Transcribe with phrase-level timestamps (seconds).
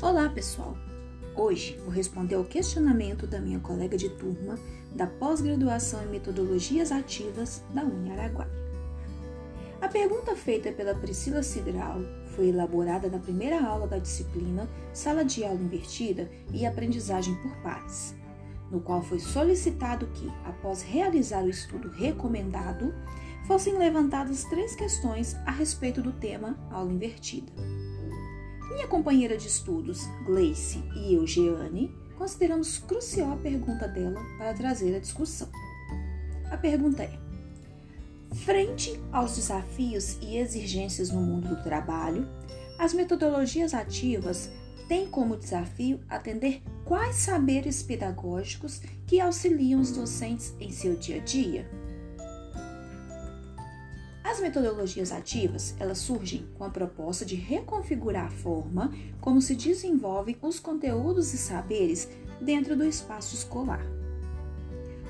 [0.00, 0.78] Olá, pessoal!
[1.34, 4.56] Hoje vou responder ao questionamento da minha colega de turma
[4.94, 8.48] da pós-graduação em metodologias ativas da Uniaraguaia.
[9.80, 11.98] A pergunta feita pela Priscila Cidral
[12.36, 18.14] foi elaborada na primeira aula da disciplina Sala de Aula Invertida e Aprendizagem por Pares,
[18.70, 22.94] no qual foi solicitado que, após realizar o estudo recomendado,
[23.48, 27.52] fossem levantadas três questões a respeito do tema aula invertida.
[28.78, 34.94] Minha companheira de estudos, Gleice, e eu, Jeane, consideramos crucial a pergunta dela para trazer
[34.94, 35.48] a discussão.
[36.48, 37.18] A pergunta é:
[38.44, 42.28] Frente aos desafios e exigências no mundo do trabalho,
[42.78, 44.48] as metodologias ativas
[44.86, 51.24] têm como desafio atender quais saberes pedagógicos que auxiliam os docentes em seu dia a
[51.24, 51.68] dia?
[54.30, 60.36] As metodologias ativas, elas surgem com a proposta de reconfigurar a forma como se desenvolvem
[60.42, 63.80] os conteúdos e saberes dentro do espaço escolar.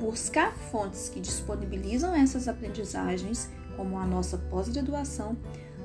[0.00, 5.36] Buscar fontes que disponibilizam essas aprendizagens, como a nossa pós-graduação,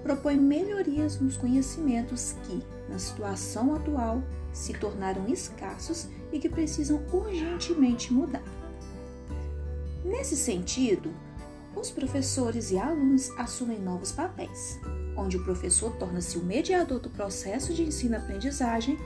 [0.01, 8.13] propõe melhorias nos conhecimentos que, na situação atual, se tornaram escassos e que precisam urgentemente
[8.13, 8.41] mudar.
[10.05, 11.13] Nesse sentido,
[11.79, 14.79] os professores e alunos assumem novos papéis,
[15.15, 18.97] onde o professor torna-se o mediador do processo de ensino-aprendizagem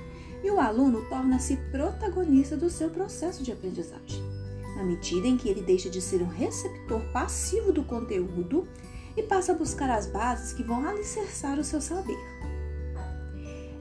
[0.43, 4.23] e o aluno torna-se protagonista do seu processo de aprendizagem,
[4.75, 8.67] na medida em que ele deixa de ser um receptor passivo do conteúdo
[9.15, 12.17] e passa a buscar as bases que vão alicerçar o seu saber.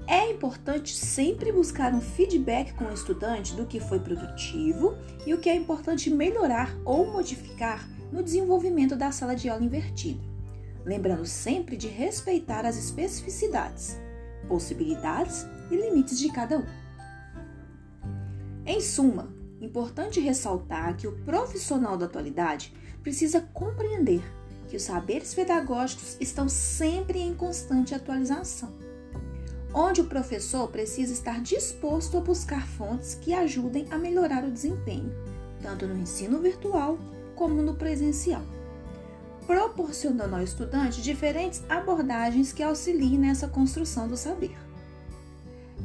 [0.06, 5.38] É importante sempre buscar um feedback com o estudante do que foi produtivo e o
[5.38, 10.22] que é importante melhorar ou modificar no desenvolvimento da sala de aula invertida,
[10.84, 13.98] lembrando sempre de respeitar as especificidades,
[14.48, 16.67] possibilidades e limites de cada um.
[18.67, 24.23] Em suma, importante ressaltar que o profissional da atualidade precisa compreender
[24.68, 28.73] que os saberes pedagógicos estão sempre em constante atualização,
[29.74, 35.13] onde o professor precisa estar disposto a buscar fontes que ajudem a melhorar o desempenho,
[35.61, 36.98] tanto no ensino virtual
[37.40, 38.42] como no presencial,
[39.46, 44.55] proporcionando ao estudante diferentes abordagens que auxiliem nessa construção do saber.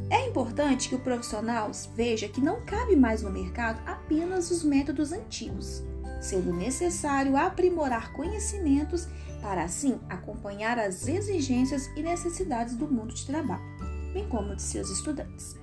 [0.09, 5.13] É importante que o profissional veja que não cabe mais no mercado apenas os métodos
[5.13, 5.81] antigos,
[6.19, 9.07] sendo necessário aprimorar conhecimentos
[9.41, 13.63] para assim acompanhar as exigências e necessidades do mundo de trabalho,
[14.11, 15.55] bem como de seus estudantes.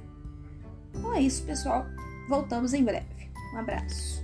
[0.95, 1.85] Então é isso, pessoal.
[2.31, 3.31] Voltamos em breve.
[3.53, 4.23] Um abraço.